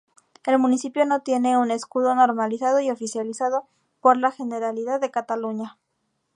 El 0.45 0.57
municipio 0.57 1.05
no 1.05 1.21
tiene 1.21 1.59
un 1.59 1.69
escudo 1.69 2.15
normalizado 2.15 2.79
y 2.79 2.89
oficializado 2.89 3.67
por 3.99 4.17
la 4.17 4.31
Generalidad 4.31 4.99
de 4.99 5.11
Cataluña. 5.11 5.77